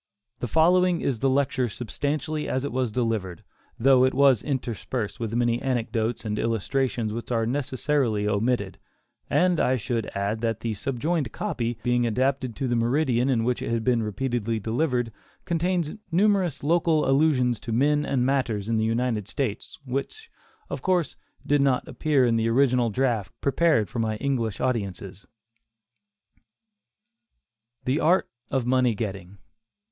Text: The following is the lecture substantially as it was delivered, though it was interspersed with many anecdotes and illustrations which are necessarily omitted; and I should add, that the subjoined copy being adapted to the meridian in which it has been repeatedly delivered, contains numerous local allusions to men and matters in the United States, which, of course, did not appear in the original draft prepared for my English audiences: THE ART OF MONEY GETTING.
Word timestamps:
The 0.39 0.47
following 0.47 1.01
is 1.01 1.19
the 1.19 1.29
lecture 1.29 1.69
substantially 1.69 2.49
as 2.49 2.65
it 2.65 2.71
was 2.71 2.91
delivered, 2.91 3.43
though 3.77 4.03
it 4.03 4.15
was 4.15 4.41
interspersed 4.41 5.19
with 5.19 5.35
many 5.35 5.61
anecdotes 5.61 6.25
and 6.25 6.39
illustrations 6.39 7.13
which 7.13 7.31
are 7.31 7.45
necessarily 7.45 8.27
omitted; 8.27 8.79
and 9.29 9.59
I 9.59 9.75
should 9.75 10.09
add, 10.15 10.41
that 10.41 10.61
the 10.61 10.73
subjoined 10.73 11.31
copy 11.31 11.77
being 11.83 12.07
adapted 12.07 12.55
to 12.55 12.67
the 12.67 12.75
meridian 12.75 13.29
in 13.29 13.43
which 13.43 13.61
it 13.61 13.69
has 13.69 13.81
been 13.81 14.01
repeatedly 14.01 14.59
delivered, 14.59 15.11
contains 15.45 15.93
numerous 16.11 16.63
local 16.63 17.07
allusions 17.07 17.59
to 17.59 17.71
men 17.71 18.03
and 18.03 18.25
matters 18.25 18.67
in 18.67 18.77
the 18.77 18.83
United 18.85 19.27
States, 19.27 19.77
which, 19.85 20.31
of 20.67 20.81
course, 20.81 21.15
did 21.45 21.61
not 21.61 21.87
appear 21.87 22.25
in 22.25 22.37
the 22.37 22.49
original 22.49 22.89
draft 22.89 23.31
prepared 23.39 23.87
for 23.87 23.99
my 23.99 24.15
English 24.15 24.59
audiences: 24.59 25.27
THE 27.85 27.99
ART 27.99 28.27
OF 28.49 28.65
MONEY 28.65 28.95
GETTING. 28.95 29.37